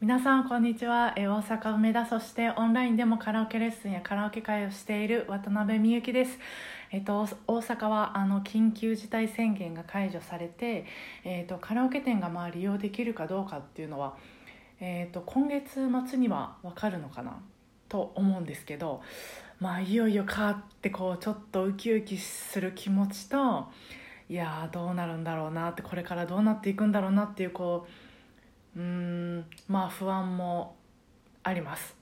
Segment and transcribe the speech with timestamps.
[0.00, 1.14] 皆さんこんにちは。
[1.16, 6.38] え大阪梅田そしてオンラインでもカラオケレッスンやカラオケ会をしている渡辺美幸です。
[6.90, 10.84] えっと大阪はあの緊急事態宣言が解除されて
[11.24, 14.16] えっとカラオケ店がまあ利用できるかどうかっていうのは
[14.80, 17.40] えっと今月末にはわかるのかな？
[17.88, 19.00] と思うんですけど
[19.60, 23.68] まあいよいよかってこうちょっとウキウキする気持ちと
[24.28, 27.90] いやーどうなるんだろうなってこれからどうなっていくんだろうなっていうこう
[28.76, 30.76] うんまあ不安も
[31.42, 31.96] あります。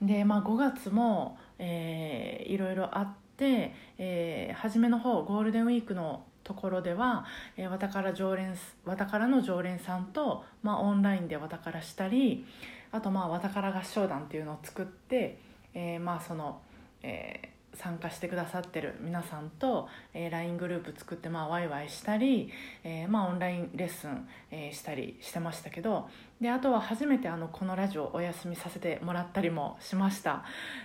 [0.00, 7.24] でまあ5月も、えーいろいろあって、えー初めの方ゴールデンウィークのところでは、
[7.56, 12.44] えー、わたから常連わたからの常連さんと、まあ、オンラインでわたからしたり
[12.90, 15.38] あとまあわたから合唱団っていうのを作って、
[15.74, 16.60] えーまあその、
[17.02, 22.52] えー参加してくださってる皆さんと、えー LINE グループ作ってまあワイワイしたり、
[22.84, 26.08] えーまあ、オンラインレッスン、えーしたりしてましたけど
[26.40, 30.44] であとは初めてあのこのラジオお休みさせてもらったりもしました。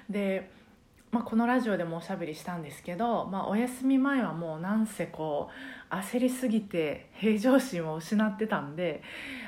[0.09, 0.50] で、
[1.11, 5.50] まあ、このラジオでもおしゃべりしたんですけど、まあ、お休み前はもうなんせこ
[5.91, 9.02] う焦りすぎて平常心を失ってたんで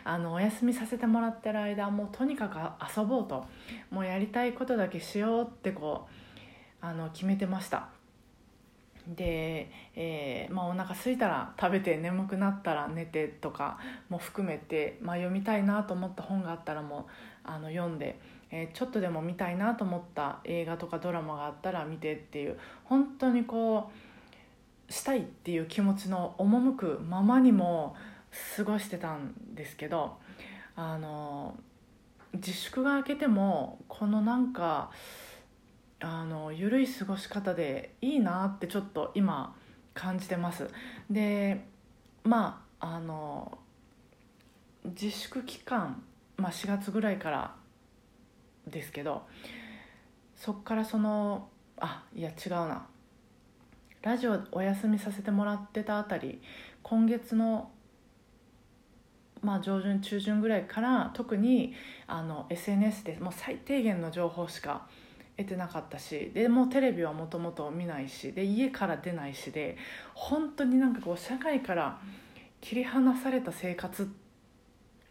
[0.04, 2.58] あのお休みさせてもらってる間もうとにかく
[3.00, 3.46] 遊ぼうと
[3.90, 6.27] もうやりたいことだけしようってこう
[6.82, 7.90] あの決めてました。
[9.08, 17.08] で、えーまあ、お腹空いたら食べて眠くなったら寝てとかも含めて、まあ、読みたいなと思った本があったらも
[17.46, 18.20] うあの読んで、
[18.52, 23.90] えーちょっとでも見たいなと思った映画とかドラマがあったら見てっていう本当にこ
[24.90, 27.96] うしたいっていう気持ちの赴くままにも
[28.56, 30.18] 過ごしてたんですけど
[30.76, 31.56] あの
[32.34, 34.92] 自粛が明けてもこのなんか
[36.00, 39.56] あの緩い過ごし方でいいなってちょっと今
[39.94, 40.70] 感じてます。
[41.10, 41.66] で
[42.24, 43.58] まああの
[44.86, 46.04] 自粛期間、
[46.38, 47.56] まあ、4月ぐらいから
[48.68, 49.24] ですけど
[50.36, 52.88] そっからそのあいや違うな。
[54.04, 56.40] ラジオお休みさせてもらってたあたり
[56.84, 57.72] 今月の
[59.42, 61.74] まあ上旬中旬ぐらいから特に
[62.06, 64.88] あの SNS でもう最低限の情報しか
[65.38, 69.78] 得てなかったしでもうテレビはもともと見ないしで家から出ないしで
[70.16, 72.00] 本当になんかこう社会から
[72.60, 74.10] 切り離された生活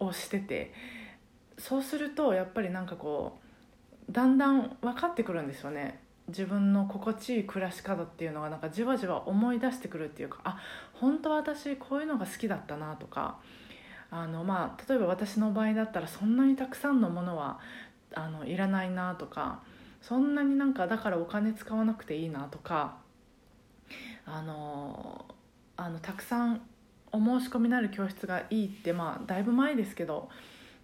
[0.00, 0.72] をしてて
[1.58, 3.38] そうするとやっぱりなんかこ
[4.08, 6.00] うだんだん分かってくるんですよね。
[6.28, 10.58] 自分の心地いい暮らし方っていうのがなんかじわじわ思い出してくるっていうかあ
[10.92, 13.38] 本当私こういうのが好きだったなとか
[14.10, 17.60] あのまあ例えば私の場合だったらそんなにたくさんのものは
[18.12, 19.60] あのいらないなとか
[20.02, 22.96] そんなになんかだからお金使わなくていいなとか
[24.24, 25.24] あの
[25.76, 26.60] あのたくさん
[27.12, 30.28] お申し込みのある教室がいいってまあだいぶ前ですけど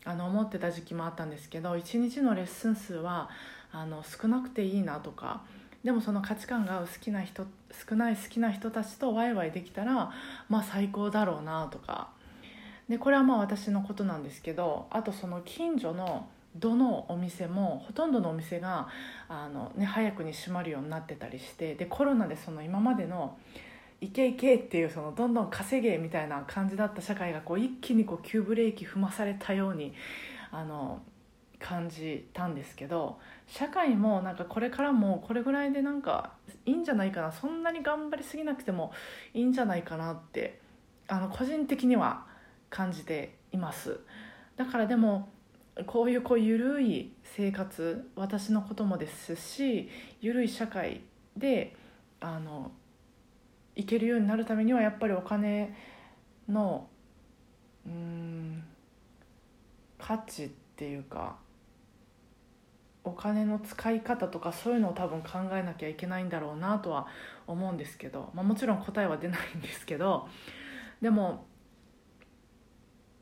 [0.04, 3.30] あの思ってた時期もあったんですけど1日のレッスン数は
[3.72, 5.42] あの少なくていいなとか
[5.84, 7.44] でもその価値観が合う好きな人
[7.88, 10.12] 少ない好きな人たちとワイワイできたら
[10.48, 12.10] まあ最高だろうなとか。
[12.88, 16.26] でこれはまあ私のことなんですけどあとその近所の
[16.56, 18.88] どのお店もほとんどのお店が
[19.28, 23.38] あの、ね、早くに閉まるようになってたりしてでコロナでその今までの
[24.00, 29.94] イケイケっていうそのどんどん稼げみたいな感じだった社会がこう一気にこう急ブレーキ踏まされたように
[30.50, 31.00] あの
[31.60, 36.32] 感じたんですけど社会もなんかこれからもこれぐらいでなんか
[36.66, 38.92] いいんじゃないかなそんなに頑張りすぎなくても
[39.32, 40.60] いいんじゃないかなって
[41.06, 42.26] あの個人的には
[42.68, 44.00] 感じています。
[44.56, 45.28] だからでも
[45.86, 49.88] こういうこう緩い生活私のこともですし
[50.20, 51.00] 緩い社会
[51.36, 51.74] で
[52.20, 52.72] あの
[53.74, 55.74] いけるようになるためにはやっぱりお金
[56.48, 56.88] の
[57.86, 58.62] うん
[59.98, 61.36] 価値っていうか
[63.04, 67.06] お金の使い方とかそういうのを多分考えなきゃいけないんだろうなとは
[67.46, 70.28] 思うんですけど、まあ、もちろん答えは出ないんですけど
[71.00, 71.46] でも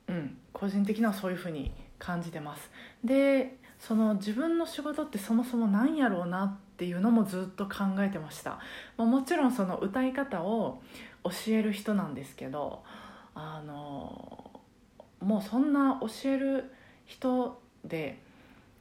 [0.08, 2.68] うん個人的にはそういうふうに感じてます。
[3.04, 8.58] でその自分の仕事ってそもそも何やろうなっていうのもずっと考えてました、
[8.96, 10.82] ま、もちろんその歌い方を
[11.24, 12.82] 教える人なんですけど
[13.34, 14.50] あの
[15.20, 16.72] もうそんな教える
[17.06, 18.18] 人で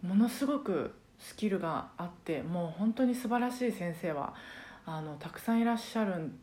[0.02, 4.34] ものすごくスキルがあってもう本当に素晴らしい先生は
[4.86, 6.38] あのたくさんいらっしゃるん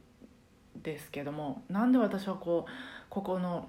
[0.82, 2.70] ですけどもなんで私はこう
[3.08, 3.68] ここの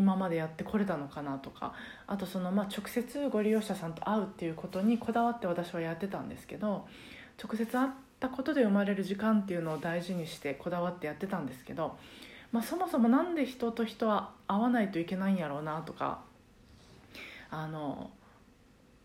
[0.00, 1.74] 今までやってこれたのかなとか
[2.06, 6.86] あとその、まあ、直接ご利用者さんと会うっていうことにこだわって私はやってたんですけど
[7.42, 11.98] 直接会ったことで生まれる時間っていうのを大事にしてこだわってやってたんですけど、
[12.50, 16.22] まあ、そもそも何で人と人は会わないといけないんやろうなとか
[17.50, 18.10] あの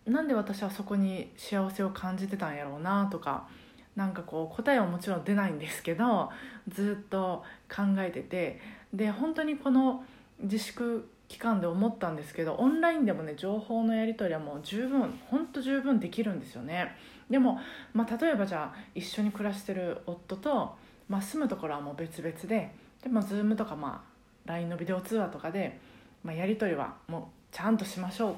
[0.06, 3.50] なんで私はそこに幸せを感じてたんやろうなとか
[3.98, 6.30] なんかこう答えはもちろん出ないんですけど
[6.69, 8.62] ずっと考えてて
[8.94, 10.06] で本当にこの
[10.40, 16.96] 自粛期間で思ったんですけどオンラインでもね情報のやり取りはもう十分本当十分できるんですよね。
[17.30, 17.60] でも、
[17.94, 20.76] まあ、例えばじゃあ一緒に暮らしてる夫と、
[21.10, 22.72] まあ、住むところはもう別々で
[23.02, 25.80] で、まあ、Zoom とか、まあ、LINE のビデオ通話とかで、
[26.24, 28.36] まあ、やり取りはもうちゃんとしましょうっ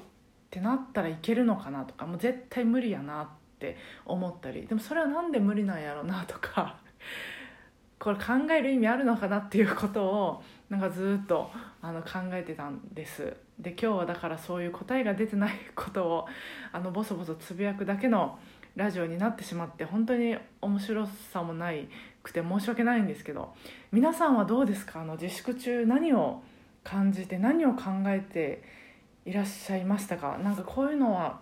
[0.49, 3.27] てなったらいけるのかなとかもう絶対無理やなっ
[3.59, 6.77] て思ったりでもそれは何で無理なんやろうなとか
[7.99, 11.49] これ考える意味あるのかなっていうことをなんかずっと
[11.81, 13.35] あの考えてたんです。
[13.57, 16.27] で今日はだからそういう答えが出てないことを
[16.71, 18.37] あのボソボソつぶやくだけの
[18.75, 21.87] ラジオになってしまって本当に面白さもない
[22.21, 23.55] くて申し訳ないんですけど
[23.91, 25.01] 皆さんはどうですか？
[25.01, 26.43] あの自粛中何を
[26.83, 28.61] 感じて何を考えて
[29.25, 30.37] いらっしゃいましたか？
[30.43, 31.39] なんかこういうのは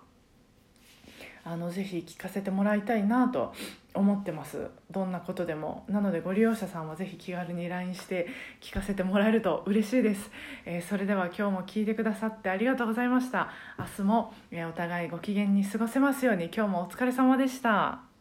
[1.46, 3.54] あのぜひ聞かせてもらいたいなと
[3.94, 4.68] 思ってます。
[4.90, 5.86] どんなことでも。
[5.88, 8.28] なのでご利用者さんはぜひ気軽に LINE して
[8.62, 10.32] 聞かせてもらえると嬉しいです、
[10.66, 13.52] えー、それでは今日も聞いてくださってありがとうございました。
[13.78, 16.46] 明日も、えー、お互いご機嫌に過ごせますように。
[16.46, 18.15] 今日もお疲れ様でした。